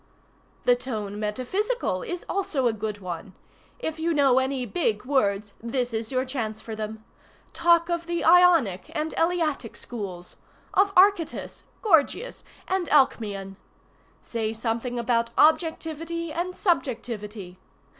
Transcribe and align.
"The 0.63 0.75
tone 0.75 1.19
metaphysical 1.19 2.01
is 2.01 2.25
also 2.27 2.65
a 2.65 2.73
good 2.73 3.01
one. 3.01 3.33
If 3.77 3.99
you 3.99 4.15
know 4.15 4.39
any 4.39 4.65
big 4.65 5.05
words 5.05 5.53
this 5.61 5.93
is 5.93 6.11
your 6.11 6.25
chance 6.25 6.59
for 6.59 6.75
them. 6.75 7.05
Talk 7.53 7.87
of 7.87 8.07
the 8.07 8.25
Ionic 8.25 8.89
and 8.95 9.13
Eleatic 9.15 9.75
schools—of 9.75 10.91
Archytas, 10.97 11.65
Gorgias, 11.83 12.43
and 12.67 12.89
Alcmaeon. 12.89 13.57
Say 14.23 14.53
something 14.53 14.97
about 14.97 15.29
objectivity 15.37 16.33
and 16.33 16.55
subjectivity. 16.57 17.59